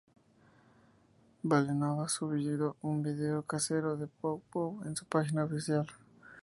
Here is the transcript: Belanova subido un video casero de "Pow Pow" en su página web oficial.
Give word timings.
Belanova 1.49 2.07
subido 2.09 2.75
un 2.89 2.95
video 3.07 3.37
casero 3.51 3.89
de 3.99 4.07
"Pow 4.19 4.39
Pow" 4.51 4.71
en 4.87 4.95
su 4.95 5.05
página 5.05 5.43
web 5.43 5.51
oficial. 5.53 5.85